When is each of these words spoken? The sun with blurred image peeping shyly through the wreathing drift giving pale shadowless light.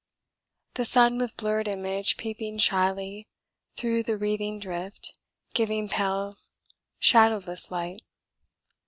The 0.73 0.83
sun 0.85 1.19
with 1.19 1.37
blurred 1.37 1.67
image 1.67 2.17
peeping 2.17 2.57
shyly 2.57 3.27
through 3.75 4.01
the 4.01 4.17
wreathing 4.17 4.59
drift 4.59 5.15
giving 5.53 5.87
pale 5.87 6.39
shadowless 6.99 7.69
light. 7.69 8.01